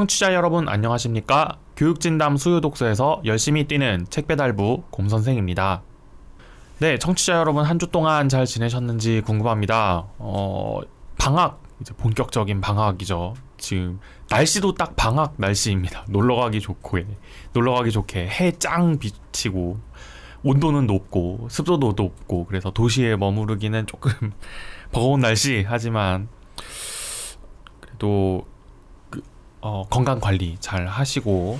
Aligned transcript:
청취자 0.00 0.32
여러분 0.32 0.66
안녕하십니까? 0.66 1.58
교육진담 1.76 2.38
수요독서에서 2.38 3.20
열심히 3.26 3.64
뛰는 3.64 4.06
책배달부 4.08 4.84
곰선생입니다. 4.88 5.82
네, 6.78 6.96
청취자 6.98 7.34
여러분 7.34 7.66
한 7.66 7.78
주 7.78 7.86
동안 7.88 8.30
잘 8.30 8.46
지내셨는지 8.46 9.20
궁금합니다. 9.26 10.06
어, 10.16 10.80
방학, 11.18 11.62
이제 11.82 11.92
본격적인 11.98 12.62
방학이죠. 12.62 13.34
지금 13.58 14.00
날씨도 14.30 14.72
딱 14.72 14.96
방학 14.96 15.34
날씨입니다. 15.36 16.06
놀러 16.08 16.36
가기 16.36 16.60
좋고, 16.62 17.00
예. 17.00 17.06
놀러 17.52 17.74
가기 17.74 17.90
좋게 17.90 18.26
해 18.26 18.52
짱 18.52 18.98
비치고, 18.98 19.78
온도는 20.42 20.86
높고, 20.86 21.48
습도도 21.50 21.92
높고, 21.94 22.46
그래서 22.46 22.70
도시에 22.70 23.16
머무르기는 23.16 23.86
조금 23.86 24.12
버거운 24.92 25.20
날씨, 25.20 25.62
하지만, 25.68 26.28
그래도 27.80 28.46
어, 29.60 29.84
건강 29.90 30.20
관리 30.20 30.56
잘 30.60 30.86
하시고 30.86 31.58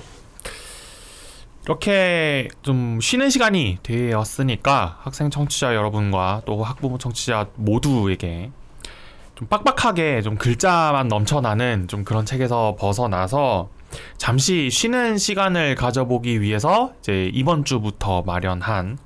이렇게 1.65 2.47
좀 2.63 2.99
쉬는 2.99 3.29
시간이 3.29 3.77
되었으니까 3.83 4.97
학생 5.01 5.29
청취자 5.29 5.75
여러분과 5.75 6.41
또 6.45 6.63
학부모 6.63 6.97
청취자 6.97 7.47
모두에게 7.55 8.51
좀 9.35 9.47
빡빡하게 9.47 10.21
좀 10.21 10.35
글자만 10.37 11.07
넘쳐나는 11.07 11.87
좀 11.87 12.03
그런 12.03 12.25
책에서 12.25 12.75
벗어나서 12.79 13.69
잠시 14.17 14.69
쉬는 14.71 15.17
시간을 15.17 15.75
가져보기 15.75 16.41
위해서 16.41 16.93
이제 16.99 17.29
이번 17.33 17.63
주부터 17.65 18.23
마련한 18.23 18.97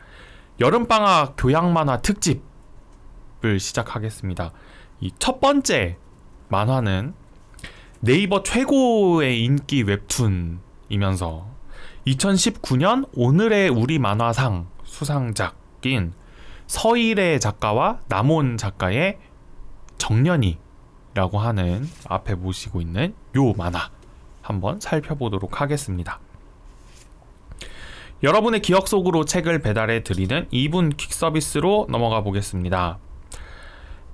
여름방학 0.62 1.36
교양 1.38 1.74
만화 1.74 1.98
특집을 2.02 3.60
시작하겠습니다. 3.60 4.52
이 5.02 5.12
첫 5.20 5.42
번째 5.42 5.98
만화는 6.48 7.14
네이버 8.02 8.44
최고의 8.44 9.44
인기 9.44 9.84
웹툰이면서 9.84 11.48
2019년 12.08 13.08
오늘의 13.16 13.70
우리 13.70 14.00
만화상 14.00 14.68
수상작인 14.84 16.14
서일의 16.68 17.40
작가와 17.40 18.00
남온 18.08 18.58
작가의 18.58 19.18
정년이라고 19.98 21.40
하는 21.40 21.90
앞에 22.08 22.36
모시고 22.36 22.82
있는 22.82 23.16
요 23.36 23.54
만화 23.54 23.90
한번 24.42 24.80
살펴보도록 24.80 25.62
하겠습니다. 25.62 26.20
여러분의 28.24 28.62
기억 28.62 28.88
속으로 28.88 29.26
책을 29.26 29.60
배달해 29.60 30.04
드리는 30.04 30.48
2분 30.50 30.96
퀵 30.98 31.14
서비스로 31.14 31.88
넘어가 31.90 32.22
보겠습니다. 32.22 33.00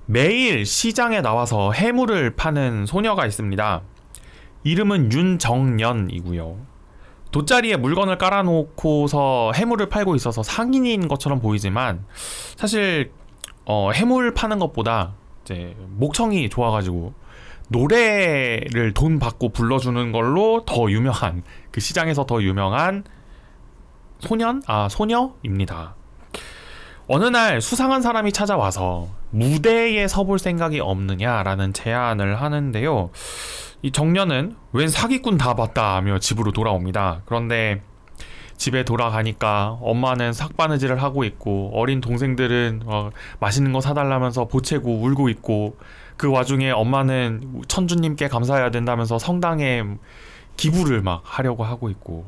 매일 0.06 0.66
시장에 0.66 1.20
나와서 1.20 1.72
해물을 1.72 2.34
파는 2.34 2.86
소녀가 2.86 3.26
있습니다. 3.26 3.82
이름은 4.64 5.12
윤정년이고요. 5.12 6.72
돗자리에 7.30 7.76
물건을 7.76 8.18
깔아놓고서 8.18 9.52
해물을 9.54 9.88
팔고 9.88 10.14
있어서 10.16 10.42
상인인 10.42 11.08
것처럼 11.08 11.40
보이지만 11.40 12.04
사실 12.56 13.10
어, 13.64 13.90
해물 13.92 14.34
파는 14.34 14.58
것보다 14.58 15.14
이제 15.42 15.74
목청이 15.88 16.50
좋아가지고 16.50 17.14
노래를 17.68 18.92
돈 18.92 19.18
받고 19.18 19.50
불러주는 19.50 20.12
걸로 20.12 20.64
더 20.66 20.90
유명한 20.90 21.42
그 21.70 21.80
시장에서 21.80 22.26
더 22.26 22.42
유명한 22.42 23.04
소년 24.18 24.62
아 24.66 24.88
소녀입니다. 24.88 25.96
어느 27.14 27.26
날 27.26 27.60
수상한 27.60 28.00
사람이 28.00 28.32
찾아와서 28.32 29.10
무대에 29.32 30.08
서볼 30.08 30.38
생각이 30.38 30.80
없느냐라는 30.80 31.74
제안을 31.74 32.40
하는데요. 32.40 33.10
이 33.82 33.92
정년은 33.92 34.56
웬 34.72 34.88
사기꾼 34.88 35.36
다 35.36 35.52
봤다 35.52 35.96
하며 35.96 36.18
집으로 36.18 36.52
돌아옵니다. 36.52 37.20
그런데 37.26 37.82
집에 38.56 38.82
돌아가니까 38.82 39.76
엄마는 39.82 40.32
삭바느질을 40.32 41.02
하고 41.02 41.24
있고 41.24 41.72
어린 41.74 42.00
동생들은 42.00 42.84
어, 42.86 43.10
맛있는 43.40 43.74
거 43.74 43.82
사달라면서 43.82 44.46
보채고 44.46 45.02
울고 45.02 45.28
있고 45.28 45.76
그 46.16 46.30
와중에 46.30 46.70
엄마는 46.70 47.64
천주님께 47.68 48.28
감사해야 48.28 48.70
된다면서 48.70 49.18
성당에 49.18 49.84
기부를 50.56 51.02
막 51.02 51.20
하려고 51.26 51.62
하고 51.62 51.90
있고 51.90 52.24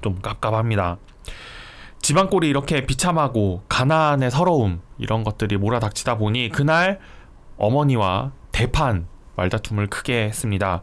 좀 0.00 0.22
깝깝합니다. 0.22 0.96
집안꼴이 2.10 2.48
이렇게 2.48 2.86
비참하고 2.86 3.62
가난의 3.68 4.32
서러움 4.32 4.80
이런 4.98 5.22
것들이 5.22 5.56
몰아닥치다 5.58 6.18
보니 6.18 6.48
그날 6.48 6.98
어머니와 7.56 8.32
대판 8.50 9.06
말다툼을 9.36 9.86
크게 9.86 10.24
했습니다. 10.24 10.82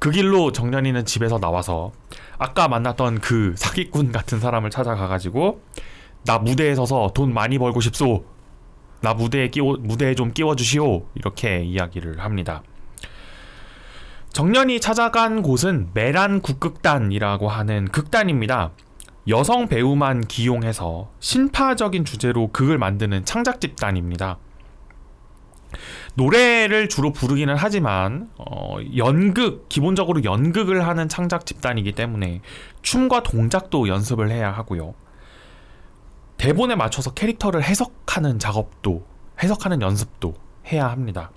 그 0.00 0.10
길로 0.10 0.50
정년이는 0.50 1.04
집에서 1.04 1.38
나와서 1.38 1.92
아까 2.36 2.66
만났던 2.66 3.20
그 3.20 3.54
사기꾼 3.56 4.10
같은 4.10 4.40
사람을 4.40 4.70
찾아가가지고 4.70 5.62
나 6.24 6.38
무대에 6.38 6.74
서서 6.74 7.12
돈 7.14 7.32
많이 7.32 7.58
벌고 7.58 7.80
싶소. 7.80 8.24
나 9.02 9.14
무대에 9.14 9.50
끼워 9.50 9.76
무대에 9.78 10.16
좀 10.16 10.32
끼워주시오. 10.32 11.06
이렇게 11.14 11.62
이야기를 11.62 12.18
합니다. 12.18 12.64
정년이 14.30 14.80
찾아간 14.80 15.42
곳은 15.42 15.90
메란 15.94 16.40
국극단이라고 16.40 17.48
하는 17.48 17.86
극단입니다. 17.86 18.72
여성 19.28 19.66
배우만 19.66 20.22
기용해서 20.22 21.10
신파적인 21.18 22.04
주제로 22.04 22.48
극을 22.48 22.78
만드는 22.78 23.24
창작 23.24 23.60
집단입니다. 23.60 24.38
노래를 26.14 26.88
주로 26.88 27.12
부르기는 27.12 27.54
하지만 27.56 28.30
어, 28.38 28.78
연극 28.96 29.68
기본적으로 29.68 30.24
연극을 30.24 30.86
하는 30.86 31.08
창작 31.08 31.44
집단이기 31.44 31.92
때문에 31.92 32.40
춤과 32.82 33.22
동작도 33.24 33.88
연습을 33.88 34.30
해야 34.30 34.50
하고요. 34.50 34.94
대본에 36.38 36.76
맞춰서 36.76 37.12
캐릭터를 37.12 37.62
해석하는 37.62 38.38
작업도 38.38 39.04
해석하는 39.42 39.82
연습도 39.82 40.34
해야 40.70 40.88
합니다. 40.88 41.30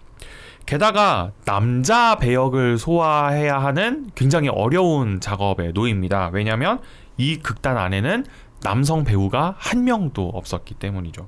게다가 0.66 1.32
남자 1.46 2.18
배역을 2.18 2.78
소화해야 2.78 3.58
하는 3.58 4.12
굉장히 4.14 4.50
어려운 4.50 5.20
작업에 5.20 5.72
놓입니다. 5.72 6.30
왜냐하면 6.32 6.80
이 7.20 7.38
극단 7.38 7.78
안에는 7.78 8.26
남성 8.62 9.04
배우가 9.04 9.56
한 9.58 9.84
명도 9.84 10.30
없었기 10.30 10.76
때문이죠. 10.76 11.28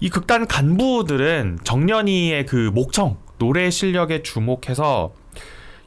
이 0.00 0.08
극단 0.08 0.46
간부들은 0.48 1.58
정년이의 1.62 2.46
그 2.46 2.70
목청, 2.74 3.18
노래 3.38 3.70
실력에 3.70 4.22
주목해서 4.22 5.12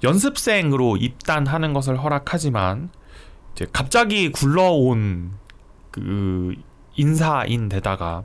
연습생으로 0.03 0.97
입단하는 0.97 1.73
것을 1.73 2.01
허락하지만 2.01 2.90
이제 3.53 3.66
갑자기 3.73 4.31
굴러온 4.31 5.31
그 5.90 6.53
인사인 6.96 7.69
데다가 7.69 8.23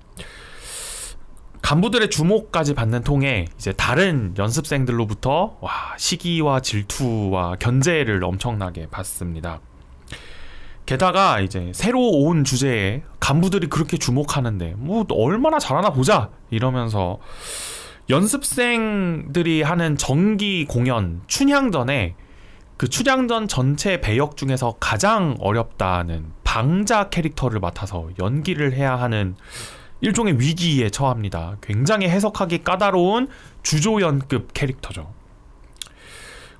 간부들의 1.62 2.10
주목까지 2.10 2.75
받는 2.75 3.03
통에 3.03 3.47
이제 3.56 3.72
다른 3.72 4.34
연습생들로부터 4.37 5.59
와 5.60 5.72
시기와 5.97 6.60
질투와 6.60 7.56
견제를 7.56 8.22
엄청나게 8.25 8.88
받습니다. 8.91 9.60
게다가 10.91 11.39
이제 11.39 11.71
새로 11.73 12.01
온 12.01 12.43
주제에 12.43 13.03
간부들이 13.21 13.69
그렇게 13.69 13.97
주목하는데 13.97 14.75
뭐 14.77 15.06
얼마나 15.12 15.61
잘하나 15.61 15.91
보자 15.91 16.31
이러면서 16.51 17.21
연습생들이 18.09 19.62
하는 19.62 19.97
정기 19.97 20.65
공연 20.65 21.23
춘향전에 21.28 22.17
그 22.77 22.89
춘향전 22.89 23.47
전체 23.47 24.01
배역 24.01 24.37
중에서 24.37 24.75
가장 24.81 25.37
어렵다는 25.39 26.33
방자 26.43 27.09
캐릭터를 27.09 27.61
맡아서 27.61 28.09
연기를 28.19 28.72
해야 28.72 28.98
하는 28.98 29.36
일종의 30.01 30.41
위기에 30.41 30.91
처합니다. 30.91 31.59
굉장히 31.60 32.09
해석하기 32.09 32.65
까다로운 32.65 33.28
주조연급 33.63 34.53
캐릭터죠. 34.54 35.13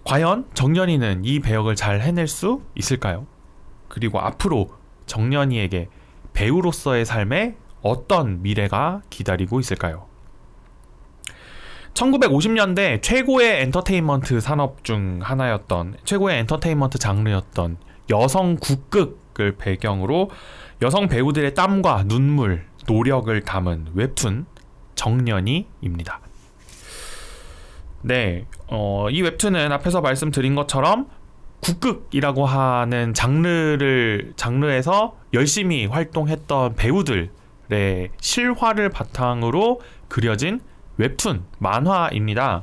과연 0.05 0.47
정연이는 0.55 1.25
이 1.25 1.41
배역을 1.41 1.75
잘 1.75 2.01
해낼 2.01 2.29
수 2.29 2.63
있을까요? 2.77 3.27
그리고 3.91 4.21
앞으로 4.21 4.71
정년이에게 5.05 5.89
배우로서의 6.33 7.05
삶에 7.05 7.57
어떤 7.83 8.41
미래가 8.41 9.03
기다리고 9.11 9.61
있을까요? 9.61 10.07
1950년대 11.93 13.03
최고의 13.03 13.63
엔터테인먼트 13.63 14.41
산업 14.41 14.85
중 14.85 15.19
하나였던 15.23 15.97
최고의 16.05 16.39
엔터테인먼트 16.39 16.99
장르였던 16.99 17.79
여성 18.11 18.57
국극을 18.57 19.57
배경으로 19.57 20.31
여성 20.83 21.09
배우들의 21.09 21.55
땀과 21.55 22.05
눈물, 22.05 22.65
노력을 22.87 23.39
담은 23.43 23.89
웹툰 23.95 24.47
정년이입니다. 24.95 26.21
네, 28.03 28.47
어, 28.69 29.09
이 29.11 29.21
웹툰은 29.21 29.73
앞에서 29.73 30.01
말씀드린 30.01 30.55
것처럼 30.55 31.09
국극이라고 31.61 32.47
하는 32.47 33.15
장르를 33.15 34.33
장르에서 34.37 35.15
열심히 35.35 35.87
활동했던 35.87 36.75
배우들의 36.77 37.29
실화를 38.21 38.89
바탕으로 38.89 39.81
그려진 40.09 40.61
웹툰 40.97 41.45
만화입니다. 41.59 42.63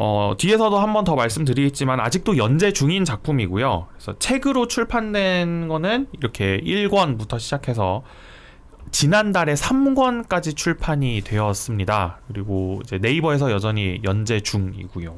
어, 0.00 0.34
뒤에서도 0.38 0.78
한 0.78 0.92
번 0.92 1.04
더 1.04 1.16
말씀드리겠지만 1.16 1.98
아직도 2.00 2.36
연재 2.36 2.72
중인 2.72 3.04
작품이고요. 3.04 3.88
그래서 3.92 4.18
책으로 4.18 4.68
출판된 4.68 5.66
거는 5.68 6.06
이렇게 6.12 6.60
1권부터 6.60 7.38
시작해서 7.40 8.02
지난달에 8.90 9.54
3권까지 9.54 10.56
출판이 10.56 11.22
되었습니다. 11.24 12.20
그리고 12.28 12.80
이제 12.84 12.98
네이버에서 12.98 13.50
여전히 13.50 14.00
연재 14.04 14.40
중이고요. 14.40 15.16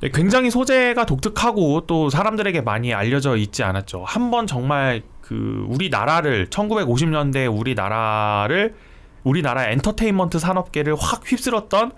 네, 0.00 0.10
굉장히 0.14 0.50
소재가 0.50 1.06
독특하고 1.06 1.86
또 1.86 2.08
사람들에게 2.08 2.60
많이 2.60 2.94
알려져 2.94 3.36
있지 3.36 3.64
않았죠. 3.64 4.04
한 4.04 4.30
번 4.30 4.46
정말 4.46 5.02
그 5.20 5.64
우리나라를 5.68 6.48
1950년대 6.50 7.52
우리나라를 7.52 8.74
우리나라 9.24 9.66
엔터테인먼트 9.68 10.38
산업계를 10.38 10.94
확 10.98 11.22
휩쓸었던 11.26 11.92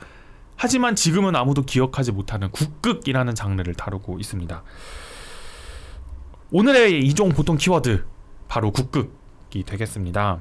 하지만 0.57 0.95
지금은 0.97 1.37
아무도 1.37 1.63
기억하지 1.63 2.13
못하는 2.13 2.51
국극이라는 2.51 3.35
장르를 3.35 3.75
다루고 3.75 4.19
있습니다. 4.19 4.63
오늘의 6.53 7.01
이종 7.01 7.31
보통 7.31 7.57
키워드 7.57 8.05
바로 8.49 8.71
국극이 8.71 9.63
되겠습니다. 9.65 10.39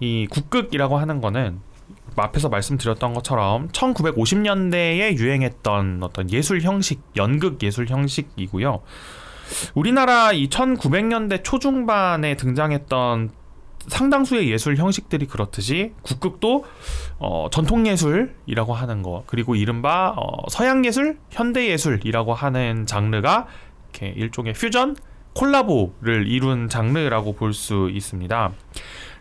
이 0.00 0.26
국극이라고 0.30 0.98
하는 0.98 1.20
거는 1.20 1.60
앞에서 2.16 2.48
말씀드렸던 2.48 3.14
것처럼 3.14 3.68
1950년대에 3.68 5.16
유행했던 5.16 6.00
어떤 6.02 6.30
예술 6.30 6.60
형식, 6.60 7.02
연극 7.16 7.62
예술 7.62 7.88
형식이고요. 7.88 8.82
우리나라 9.74 10.32
이 10.32 10.48
1900년대 10.48 11.44
초중반에 11.44 12.36
등장했던 12.36 13.30
상당수의 13.88 14.50
예술 14.50 14.76
형식들이 14.76 15.26
그렇듯이 15.26 15.92
국극도 16.02 16.64
어, 17.18 17.48
전통 17.50 17.86
예술이라고 17.86 18.74
하는 18.74 19.02
거 19.02 19.24
그리고 19.26 19.56
이른바 19.56 20.14
어, 20.16 20.48
서양 20.48 20.84
예술, 20.84 21.18
현대 21.30 21.68
예술이라고 21.68 22.34
하는 22.34 22.86
장르가 22.86 23.46
이렇게 23.92 24.08
일종의 24.16 24.52
퓨전 24.52 24.96
콜라보를 25.34 26.28
이룬 26.28 26.68
장르라고 26.68 27.34
볼 27.34 27.52
수 27.54 27.90
있습니다. 27.90 28.52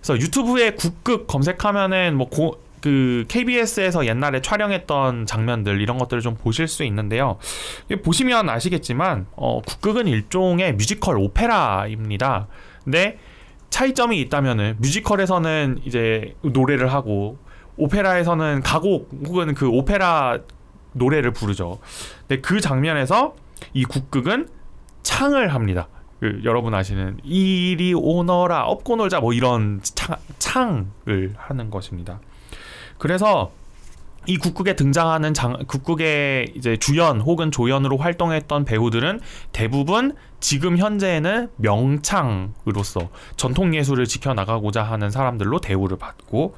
그래서 0.02 0.20
유튜브에 0.20 0.72
국극 0.72 1.28
검색하면은 1.28 2.18
뭐 2.18 2.28
고, 2.28 2.60
그 2.82 3.26
KBS에서 3.28 4.08
옛날에 4.08 4.42
촬영했던 4.42 5.28
장면들 5.28 5.80
이런 5.80 5.98
것들을 5.98 6.22
좀 6.22 6.36
보실 6.36 6.68
수 6.68 6.84
있는데요. 6.84 7.38
보시면 8.04 8.50
아시겠지만 8.50 9.28
어, 9.36 9.62
국극은 9.62 10.08
일종의 10.08 10.74
뮤지컬 10.74 11.18
오페라입니다. 11.18 12.48
근데 12.84 13.20
차이점이 13.70 14.20
있다면은 14.22 14.78
뮤지컬에서는 14.80 15.82
이제 15.86 16.36
노래를 16.42 16.92
하고 16.92 17.38
오페라에서는 17.78 18.62
가곡 18.64 19.10
혹은 19.28 19.54
그 19.54 19.70
오페라 19.70 20.40
노래를 20.94 21.32
부르죠. 21.32 21.80
근데 22.28 22.42
그 22.42 22.60
장면에서 22.60 23.36
이 23.74 23.86
국극은 23.86 24.50
창을 25.04 25.54
합니다. 25.54 25.88
그 26.22 26.40
여러분 26.44 26.76
아시는 26.76 27.18
이리 27.24 27.96
오너라 27.96 28.66
업고 28.66 28.96
놀자 28.96 29.20
뭐 29.20 29.34
이런 29.34 29.82
창, 29.82 30.16
창을 30.38 31.34
하는 31.36 31.72
것입니다. 31.72 32.20
그래서 33.00 33.52
이 34.28 34.38
국극에 34.38 34.76
등장하는 34.76 35.34
장, 35.34 35.58
국극의 35.66 36.54
이제 36.56 36.78
주연 36.78 37.22
혹은 37.22 37.50
조연으로 37.50 37.98
활동했던 37.98 38.66
배우들은 38.66 39.20
대부분 39.52 40.16
지금 40.40 40.78
현재에는 40.78 41.50
명창으로서 41.56 43.10
전통 43.36 43.74
예술을 43.74 44.06
지켜나가고자 44.06 44.84
하는 44.84 45.10
사람들로 45.10 45.60
대우를 45.60 45.98
받고 45.98 46.56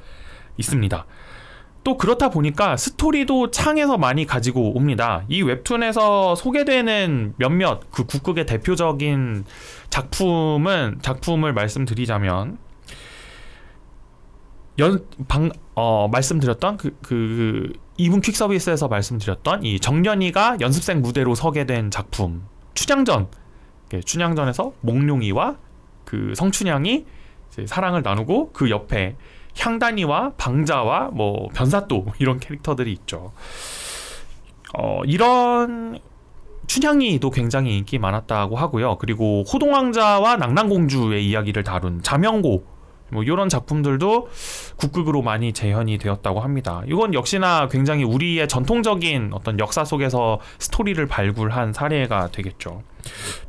있습니다. 0.58 1.06
또 1.84 1.98
그렇다 1.98 2.30
보니까 2.30 2.76
스토리도 2.76 3.50
창에서 3.50 3.98
많이 3.98 4.24
가지고 4.24 4.74
옵니다. 4.74 5.24
이 5.28 5.42
웹툰에서 5.42 6.34
소개되는 6.34 7.34
몇몇 7.36 7.80
그 7.90 8.04
국극의 8.04 8.46
대표적인 8.46 9.44
작품은 9.90 10.98
작품을 11.02 11.52
말씀드리자면 11.52 12.58
연, 14.78 15.06
방, 15.28 15.50
어, 15.74 16.08
말씀드렸던 16.08 16.78
그, 16.78 16.96
그, 17.00 17.08
그, 17.08 17.72
이분 17.96 18.20
퀵 18.20 18.34
서비스에서 18.34 18.88
말씀드렸던 18.88 19.62
이 19.62 19.78
정연이가 19.78 20.56
연습생 20.60 21.00
무대로 21.00 21.36
서게 21.36 21.64
된 21.64 21.90
작품, 21.92 22.42
춘향전. 22.74 23.28
춘향전에서 24.04 24.72
몽룡이와 24.80 25.56
그 26.04 26.32
성춘향이 26.34 27.06
사랑을 27.66 28.02
나누고 28.02 28.50
그 28.52 28.70
옆에 28.70 29.16
향단이와 29.58 30.32
방자와 30.36 31.10
뭐 31.12 31.48
변사또 31.54 32.06
이런 32.18 32.38
캐릭터들이 32.38 32.92
있죠. 32.92 33.32
어, 34.76 35.02
이런 35.04 35.98
춘향이도 36.66 37.30
굉장히 37.30 37.78
인기 37.78 37.98
많았다고 37.98 38.56
하고요. 38.56 38.98
그리고 38.98 39.44
호동왕자와 39.52 40.36
낭랑공주의 40.36 41.26
이야기를 41.28 41.62
다룬 41.62 42.02
자명고 42.02 42.73
뭐 43.14 43.22
이런 43.22 43.48
작품들도 43.48 44.28
국극으로 44.76 45.22
많이 45.22 45.52
재현이 45.52 45.96
되었다고 45.98 46.40
합니다. 46.40 46.82
이건 46.86 47.14
역시나 47.14 47.68
굉장히 47.68 48.04
우리의 48.04 48.48
전통적인 48.48 49.30
어떤 49.32 49.58
역사 49.58 49.84
속에서 49.84 50.40
스토리를 50.58 51.06
발굴한 51.06 51.72
사례가 51.72 52.28
되겠죠. 52.28 52.82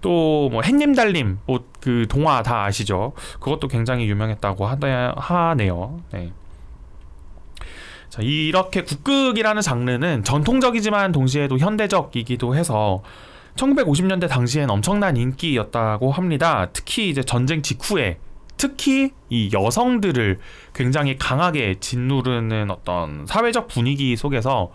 또 0.01 0.49
뭐 0.51 0.61
햇님 0.61 0.93
달님 0.93 1.39
뭐그 1.45 2.05
동화 2.09 2.43
다 2.43 2.65
아시죠? 2.65 3.13
그것도 3.39 3.67
굉장히 3.67 4.07
유명했다고 4.07 4.65
하네요. 4.67 5.99
네. 6.11 6.31
자, 8.09 8.21
이렇게 8.21 8.83
국극이라는 8.83 9.61
장르는 9.61 10.23
전통적이지만 10.23 11.11
동시에도 11.11 11.57
현대적이기도 11.57 12.55
해서 12.55 13.01
1950년대 13.55 14.29
당시엔 14.29 14.69
엄청난 14.69 15.17
인기였다고 15.17 16.11
합니다. 16.11 16.69
특히 16.71 17.09
이제 17.09 17.23
전쟁 17.23 17.61
직후에 17.61 18.19
특히 18.57 19.11
이 19.29 19.49
여성들을 19.53 20.39
굉장히 20.73 21.17
강하게 21.17 21.75
짓누르는 21.79 22.71
어떤 22.71 23.25
사회적 23.25 23.67
분위기 23.67 24.15
속에서 24.15 24.71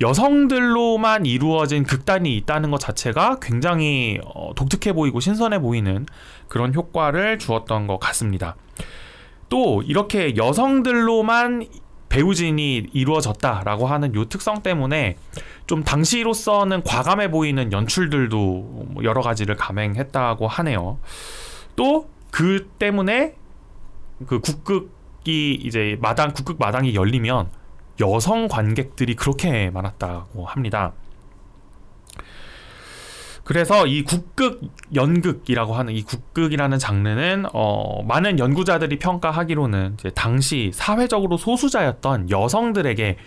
여성들로만 0.00 1.26
이루어진 1.26 1.84
극단이 1.84 2.36
있다는 2.38 2.70
것 2.70 2.78
자체가 2.78 3.38
굉장히 3.40 4.18
어, 4.24 4.52
독특해 4.56 4.94
보이고 4.94 5.20
신선해 5.20 5.60
보이는 5.60 6.06
그런 6.48 6.74
효과를 6.74 7.38
주었던 7.38 7.86
것 7.86 7.98
같습니다. 7.98 8.56
또 9.48 9.82
이렇게 9.82 10.34
여성들로만 10.36 11.66
배우진이 12.08 12.88
이루어졌다라고 12.92 13.86
하는 13.86 14.14
요 14.14 14.26
특성 14.26 14.62
때문에 14.62 15.16
좀 15.66 15.82
당시로서는 15.82 16.82
과감해 16.82 17.30
보이는 17.30 17.72
연출들도 17.72 18.36
뭐 18.90 19.04
여러 19.04 19.22
가지를 19.22 19.56
감행했다고 19.56 20.46
하네요. 20.46 20.98
또 21.74 22.11
그 22.32 22.66
때문에 22.78 23.36
그 24.26 24.40
국극이 24.40 25.54
이제 25.54 25.96
마당 26.00 26.32
국극 26.32 26.58
마당이 26.58 26.94
열리면 26.94 27.50
여성 28.00 28.48
관객들이 28.48 29.14
그렇게 29.14 29.70
많았다고 29.70 30.46
합니다. 30.46 30.94
그래서 33.44 33.86
이 33.86 34.02
국극 34.02 34.62
연극이라고 34.94 35.74
하는 35.74 35.92
이 35.92 36.02
국극이라는 36.02 36.78
장르는 36.78 37.44
어, 37.52 38.02
많은 38.04 38.38
연구자들이 38.38 38.98
평가하기로는 38.98 39.98
당시 40.14 40.70
사회적으로 40.72 41.36
소수자였던 41.36 42.30
여성들에게 42.30 43.18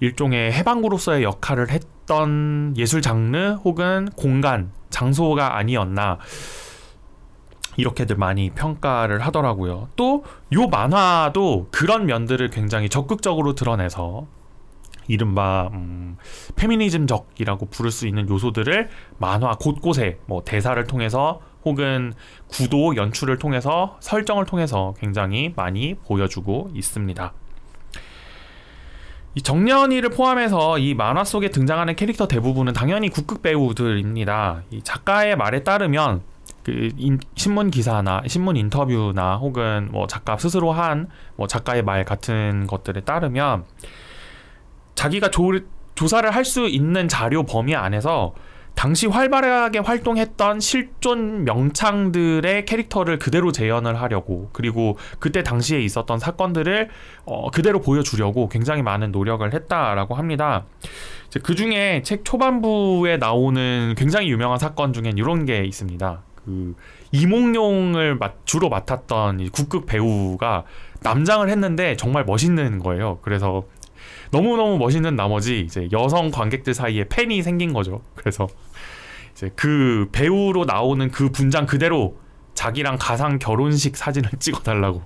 일종의 0.00 0.52
해방구로서의 0.52 1.22
역할을 1.22 1.70
했던 1.70 2.74
예술 2.76 3.00
장르 3.00 3.54
혹은 3.64 4.10
공간 4.16 4.70
장소가 4.90 5.56
아니었나 5.56 6.18
이렇게들 7.76 8.16
많이 8.16 8.50
평가를 8.50 9.20
하더라고요. 9.20 9.88
또 9.96 10.24
요 10.52 10.68
만화도 10.68 11.68
그런 11.70 12.06
면들을 12.06 12.48
굉장히 12.50 12.88
적극적으로 12.88 13.54
드러내서 13.54 14.26
이른바 15.08 15.68
음, 15.72 16.16
페미니즘적이라고 16.56 17.66
부를 17.66 17.90
수 17.90 18.06
있는 18.06 18.28
요소들을 18.28 18.88
만화 19.18 19.56
곳곳에 19.56 20.18
뭐 20.26 20.42
대사를 20.44 20.82
통해서 20.86 21.40
혹은 21.64 22.12
구도 22.46 22.94
연출을 22.96 23.38
통해서 23.38 23.96
설정을 24.00 24.46
통해서 24.46 24.94
굉장히 24.98 25.52
많이 25.56 25.94
보여주고 25.94 26.70
있습니다. 26.74 27.32
이 29.34 29.42
정년이를 29.42 30.10
포함해서 30.10 30.78
이 30.78 30.94
만화 30.94 31.24
속에 31.24 31.50
등장하는 31.50 31.96
캐릭터 31.96 32.28
대부분은 32.28 32.72
당연히 32.72 33.08
국극 33.08 33.42
배우들입니다. 33.42 34.62
이 34.70 34.82
작가의 34.82 35.36
말에 35.36 35.64
따르면 35.64 36.22
그 36.64 36.90
인, 36.96 37.20
신문 37.34 37.70
기사나 37.70 38.22
신문 38.26 38.56
인터뷰나 38.56 39.36
혹은 39.36 39.88
뭐 39.92 40.06
작가 40.06 40.36
스스로 40.36 40.72
한 40.72 41.08
뭐 41.36 41.46
작가의 41.46 41.82
말 41.82 42.04
같은 42.04 42.66
것들에 42.66 43.02
따르면 43.02 43.64
자기가 44.94 45.30
조, 45.30 45.58
조사를 45.94 46.28
할 46.34 46.44
수 46.44 46.68
있는 46.68 47.08
자료 47.08 47.44
범위 47.44 47.74
안에서 47.74 48.34
당시 48.74 49.06
활발하게 49.06 49.78
활동했던 49.78 50.58
실존 50.58 51.44
명창들의 51.44 52.64
캐릭터를 52.64 53.20
그대로 53.20 53.52
재현을 53.52 54.00
하려고 54.00 54.50
그리고 54.52 54.98
그때 55.20 55.44
당시에 55.44 55.80
있었던 55.80 56.18
사건들을 56.18 56.88
어, 57.24 57.50
그대로 57.52 57.80
보여주려고 57.80 58.48
굉장히 58.48 58.82
많은 58.82 59.12
노력을 59.12 59.52
했다라고 59.52 60.16
합니다. 60.16 60.64
그 61.44 61.54
중에 61.54 62.02
책 62.02 62.24
초반부에 62.24 63.16
나오는 63.18 63.94
굉장히 63.96 64.28
유명한 64.28 64.58
사건 64.58 64.92
중엔 64.92 65.18
이런 65.18 65.44
게 65.44 65.64
있습니다. 65.64 66.22
그 66.44 66.74
이몽룡을 67.12 68.18
주로 68.44 68.68
맡았던 68.68 69.50
국극 69.50 69.86
배우가 69.86 70.64
남장을 71.02 71.48
했는데 71.48 71.96
정말 71.96 72.24
멋있는 72.24 72.78
거예요. 72.78 73.18
그래서 73.22 73.64
너무너무 74.30 74.78
멋있는 74.78 75.16
나머지 75.16 75.60
이제 75.60 75.88
여성 75.92 76.30
관객들 76.30 76.74
사이에 76.74 77.04
팬이 77.08 77.42
생긴 77.42 77.72
거죠. 77.72 78.02
그래서 78.14 78.48
이제 79.32 79.50
그 79.56 80.08
배우로 80.12 80.64
나오는 80.64 81.10
그 81.10 81.30
분장 81.30 81.66
그대로 81.66 82.16
자기랑 82.54 82.96
가상 82.98 83.38
결혼식 83.38 83.96
사진을 83.96 84.30
찍어달라고. 84.38 85.02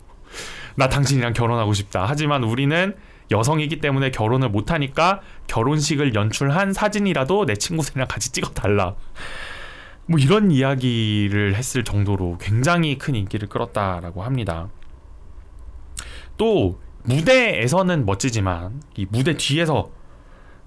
나 0.77 0.89
당신이랑 0.89 1.33
결혼하고 1.33 1.73
싶다. 1.73 2.05
하지만 2.07 2.45
우리는 2.45 2.95
여성이기 3.31 3.81
때문에 3.81 4.11
결혼을 4.11 4.49
못하니까 4.49 5.21
결혼식을 5.49 6.15
연출한 6.15 6.73
사진이라도 6.73 7.47
내 7.47 7.55
친구들이랑 7.55 8.07
같이 8.09 8.33
찍어달라. 8.33 8.95
뭐 10.09 10.19
이런 10.19 10.51
이야기를 10.51 11.55
했을 11.55 11.85
정도로 11.85 12.39
굉장히 12.41 12.97
큰 12.97 13.15
인기를 13.15 13.49
끌었다라고 13.49 14.23
합니다. 14.23 14.69
또 16.39 16.81
무대에서는 17.05 18.07
멋지지만 18.07 18.83
이 18.97 19.07
무대 19.11 19.37
뒤에서 19.37 19.91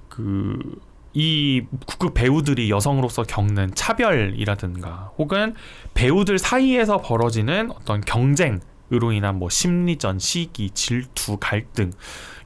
그이 0.10 1.66
국극 1.88 2.14
배우들이 2.14 2.70
여성으로서 2.70 3.24
겪는 3.24 3.74
차별이라든가 3.74 5.12
혹은 5.18 5.56
배우들 5.96 6.38
사이에서 6.38 6.98
벌어지는 6.98 7.72
어떤 7.72 8.02
경쟁으로 8.02 9.12
인한 9.12 9.40
뭐 9.40 9.50
심리전, 9.50 10.20
시기, 10.20 10.70
질투, 10.70 11.38
갈등 11.40 11.92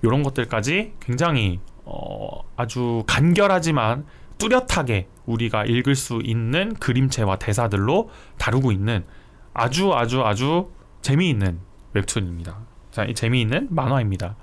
이런 0.02 0.24
것들까지 0.24 0.94
굉장히 1.02 1.60
어 1.84 2.42
아주 2.56 3.04
간결하지만 3.06 4.06
뚜렷하게 4.38 5.08
우리가 5.26 5.66
읽을 5.66 5.96
수 5.96 6.22
있는 6.24 6.74
그림체와 6.76 7.38
대사들로 7.38 8.10
다루고 8.38 8.72
있는 8.72 9.06
아주 9.54 9.94
아주 9.94 10.24
아주 10.24 10.72
재미있는 11.02 11.60
웹툰입니다. 11.94 12.60
자, 12.92 13.06
이 13.06 13.14
재미있는 13.14 13.68
만화입니다. 13.72 14.36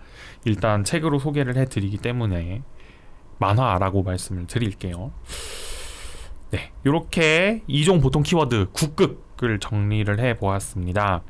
일단 0.45 0.85
책으로 0.85 1.19
소개를 1.19 1.57
해드리기 1.57 1.99
때문에 1.99 2.63
만화라고 3.39 4.03
말씀을 4.03 4.47
드릴게요. 4.47 5.13
네, 6.51 6.73
이렇게 6.85 7.63
이종 7.67 8.01
보통 8.01 8.23
키워드 8.23 8.69
국극을 8.73 9.59
정리를 9.59 10.19
해 10.21 10.37
보았습니다. 10.37 11.23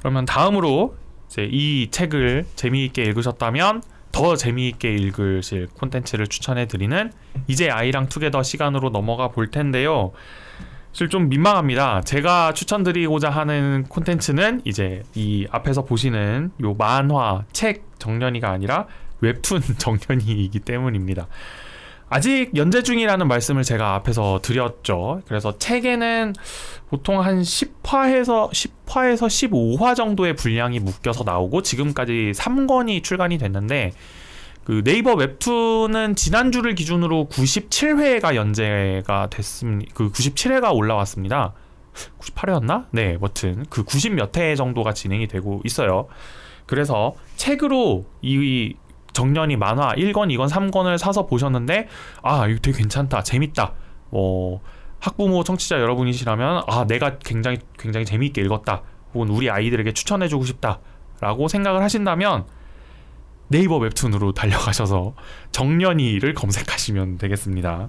그러면 0.00 0.24
다음으로 0.24 0.96
이제 1.26 1.48
이 1.50 1.88
책을 1.90 2.46
재미있게 2.56 3.02
읽으셨다면 3.04 3.82
더 4.14 4.36
재미있게 4.36 4.94
읽으실 4.94 5.66
콘텐츠를 5.74 6.28
추천해 6.28 6.66
드리는 6.66 7.12
이제 7.48 7.68
아이랑 7.68 8.08
투게더 8.08 8.44
시간으로 8.44 8.90
넘어가 8.90 9.26
볼 9.26 9.50
텐데요. 9.50 10.12
사실 10.92 11.08
좀 11.08 11.28
민망합니다. 11.28 12.00
제가 12.02 12.54
추천드리고자 12.54 13.28
하는 13.30 13.82
콘텐츠는 13.88 14.62
이제 14.64 15.02
이 15.16 15.48
앞에서 15.50 15.84
보시는 15.84 16.52
요 16.62 16.74
만화, 16.74 17.44
책 17.52 17.82
정년이가 17.98 18.48
아니라 18.48 18.86
웹툰 19.20 19.60
정년이기 19.78 20.60
때문입니다. 20.60 21.26
아직 22.14 22.52
연재 22.54 22.84
중이라는 22.84 23.26
말씀을 23.26 23.64
제가 23.64 23.96
앞에서 23.96 24.38
드렸죠. 24.40 25.20
그래서 25.26 25.58
책에는 25.58 26.34
보통 26.88 27.20
한 27.20 27.42
10화에서 27.42 28.52
10화에서 28.52 29.26
15화 29.26 29.96
정도의 29.96 30.36
분량이 30.36 30.78
묶여서 30.78 31.24
나오고 31.24 31.62
지금까지 31.62 32.30
3권이 32.36 33.02
출간이 33.02 33.36
됐는데 33.38 33.94
그 34.62 34.84
네이버 34.84 35.14
웹툰은 35.14 36.14
지난주를 36.14 36.76
기준으로 36.76 37.26
97회가 37.32 38.36
연재가 38.36 39.26
됐습니다. 39.30 39.90
그 39.92 40.12
97회가 40.12 40.72
올라왔습니다. 40.72 41.52
98회였나? 42.20 42.86
네, 42.92 43.18
여튼 43.20 43.66
그 43.68 43.82
90 43.82 44.12
몇 44.12 44.36
회 44.36 44.54
정도가 44.54 44.94
진행이 44.94 45.26
되고 45.26 45.60
있어요. 45.64 46.06
그래서 46.66 47.16
책으로 47.34 48.06
이 48.22 48.74
정년이 49.14 49.56
만화 49.56 49.94
1권, 49.94 50.28
2권, 50.36 50.50
3권을 50.50 50.98
사서 50.98 51.26
보셨는데 51.26 51.88
아, 52.22 52.46
이거 52.46 52.58
되게 52.60 52.78
괜찮다. 52.78 53.22
재밌다. 53.22 53.72
뭐 54.10 54.60
학부모 55.00 55.42
청취자 55.44 55.80
여러분이시라면 55.80 56.64
아, 56.66 56.84
내가 56.86 57.18
굉장히 57.18 57.58
굉장히 57.78 58.04
재미있게 58.04 58.42
읽었다. 58.42 58.82
혹은 59.14 59.28
우리 59.28 59.48
아이들에게 59.48 59.92
추천해 59.92 60.28
주고 60.28 60.44
싶다라고 60.44 61.48
생각을 61.48 61.82
하신다면 61.82 62.44
네이버 63.48 63.78
웹툰으로 63.78 64.32
달려가셔서 64.32 65.14
정년이를 65.52 66.34
검색하시면 66.34 67.18
되겠습니다. 67.18 67.88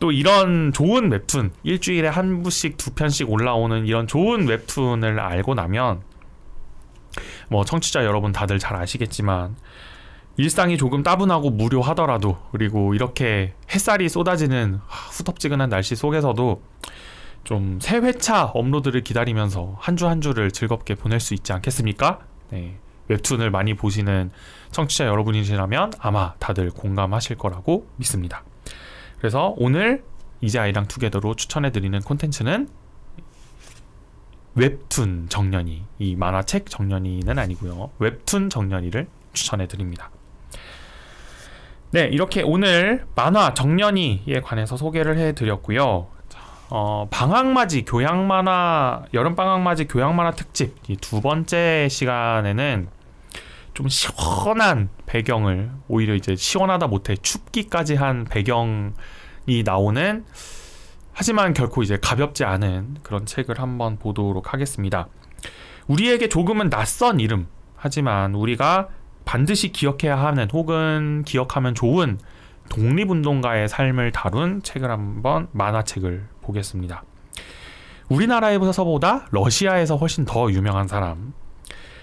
또 0.00 0.10
이런 0.10 0.72
좋은 0.72 1.12
웹툰 1.12 1.52
일주일에 1.62 2.08
한 2.08 2.42
부씩 2.42 2.76
두 2.76 2.92
편씩 2.92 3.30
올라오는 3.30 3.86
이런 3.86 4.08
좋은 4.08 4.48
웹툰을 4.48 5.20
알고 5.20 5.54
나면 5.54 6.02
뭐 7.48 7.64
청취자 7.64 8.04
여러분 8.04 8.32
다들 8.32 8.58
잘 8.58 8.76
아시겠지만 8.76 9.54
일상이 10.36 10.78
조금 10.78 11.02
따분하고 11.02 11.50
무료하더라도 11.50 12.38
그리고 12.52 12.94
이렇게 12.94 13.54
햇살이 13.70 14.08
쏟아지는 14.08 14.80
후덥지근한 15.10 15.68
날씨 15.68 15.94
속에서도 15.94 16.62
좀 17.44 17.78
새 17.80 17.98
회차 17.98 18.46
업로드를 18.46 19.02
기다리면서 19.02 19.76
한주한 19.78 20.20
주를 20.20 20.50
즐겁게 20.50 20.94
보낼 20.94 21.20
수 21.20 21.34
있지 21.34 21.52
않겠습니까? 21.52 22.20
네. 22.50 22.78
웹툰을 23.08 23.50
많이 23.50 23.74
보시는 23.74 24.30
청취자 24.70 25.06
여러분이시라면 25.06 25.94
아마 25.98 26.34
다들 26.38 26.70
공감하실 26.70 27.36
거라고 27.36 27.88
믿습니다. 27.96 28.44
그래서 29.18 29.54
오늘 29.58 30.04
이제 30.40 30.58
아이랑 30.58 30.86
투게더로 30.86 31.34
추천해드리는 31.34 32.00
콘텐츠는 32.00 32.68
웹툰 34.54 35.28
정년이 35.28 35.84
이 35.98 36.16
만화책 36.16 36.66
정년이는 36.68 37.38
아니고요 37.38 37.90
웹툰 37.98 38.50
정년이를 38.50 39.08
추천해드립니다. 39.32 40.10
네 41.92 42.04
이렇게 42.10 42.42
오늘 42.42 43.04
만화 43.14 43.52
정년이에 43.54 44.40
관해서 44.42 44.76
소개를 44.76 45.18
해드렸고요. 45.18 46.06
어, 46.70 47.06
방학맞이 47.10 47.84
교양 47.84 48.26
만화 48.26 49.02
여름 49.12 49.36
방학맞이 49.36 49.88
교양 49.88 50.16
만화 50.16 50.30
특집 50.30 50.74
이 50.88 50.96
두 50.96 51.20
번째 51.20 51.88
시간에는 51.90 52.88
좀 53.74 53.88
시원한 53.88 54.88
배경을 55.04 55.70
오히려 55.88 56.14
이제 56.14 56.34
시원하다 56.34 56.86
못해 56.86 57.14
춥기까지 57.14 57.94
한 57.96 58.24
배경이 58.24 58.92
나오는 59.64 60.24
하지만 61.12 61.52
결코 61.52 61.82
이제 61.82 61.98
가볍지 62.00 62.44
않은 62.44 62.96
그런 63.02 63.26
책을 63.26 63.60
한번 63.60 63.98
보도록 63.98 64.54
하겠습니다. 64.54 65.08
우리에게 65.88 66.30
조금은 66.30 66.70
낯선 66.70 67.20
이름 67.20 67.48
하지만 67.76 68.34
우리가 68.34 68.88
반드시 69.24 69.72
기억해야 69.72 70.18
하는 70.18 70.48
혹은 70.50 71.22
기억하면 71.24 71.74
좋은 71.74 72.18
독립운동가의 72.68 73.68
삶을 73.68 74.12
다룬 74.12 74.62
책을 74.62 74.90
한번 74.90 75.48
만화책을 75.52 76.28
보겠습니다. 76.42 77.04
우리나라에서보다 78.08 79.26
러시아에서 79.30 79.96
훨씬 79.96 80.24
더 80.24 80.50
유명한 80.50 80.88
사람. 80.88 81.34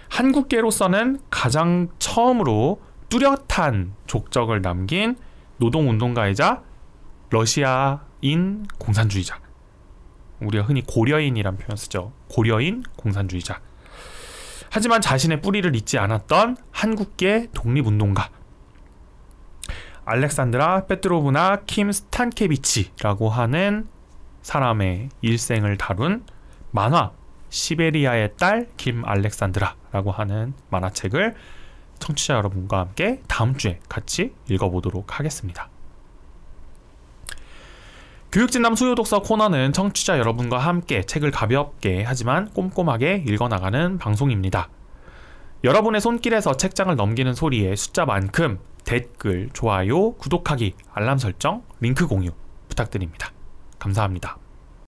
한국계로서는 0.09 1.19
가장 1.29 1.89
처음으로 1.99 2.81
뚜렷한 3.09 3.93
족적을 4.07 4.61
남긴 4.61 5.15
노동운동가이자 5.57 6.63
러시아인 7.29 8.65
공산주의자. 8.79 9.39
우리가 10.41 10.63
흔히 10.63 10.83
고려인이란 10.85 11.57
표현 11.57 11.75
쓰죠. 11.75 12.13
고려인 12.29 12.83
공산주의자. 12.95 13.59
하지만 14.71 15.01
자신의 15.01 15.41
뿌리를 15.41 15.75
잊지 15.75 15.97
않았던 15.97 16.57
한국계 16.71 17.49
독립운동가. 17.53 18.29
알렉산드라 20.05 20.85
페트로브나 20.87 21.61
킴 21.67 21.91
스탄케비치라고 21.91 23.29
하는 23.29 23.87
사람의 24.41 25.09
일생을 25.21 25.77
다룬 25.77 26.25
만화 26.71 27.11
시베리아의 27.49 28.37
딸 28.37 28.67
김 28.77 29.05
알렉산드라라고 29.05 30.11
하는 30.11 30.53
만화책을 30.69 31.35
청취자 31.99 32.35
여러분과 32.35 32.79
함께 32.79 33.21
다음 33.27 33.55
주에 33.55 33.79
같이 33.89 34.33
읽어보도록 34.49 35.19
하겠습니다. 35.19 35.69
교육진담 38.31 38.75
수요독서 38.75 39.23
코너는 39.23 39.73
청취자 39.73 40.19
여러분과 40.19 40.59
함께 40.59 41.01
책을 41.01 41.31
가볍게 41.31 42.03
하지만 42.05 42.47
꼼꼼하게 42.51 43.23
읽어나가는 43.27 43.97
방송입니다. 43.97 44.69
여러분의 45.63 45.99
손길에서 45.99 46.55
책장을 46.55 46.95
넘기는 46.95 47.33
소리에 47.33 47.75
숫자만큼 47.75 48.59
댓글, 48.85 49.49
좋아요, 49.53 50.13
구독하기, 50.13 50.75
알람 50.93 51.17
설정, 51.17 51.63
링크 51.79 52.05
공유 52.05 52.29
부탁드립니다. 52.67 53.31
감사합니다. 53.79 54.37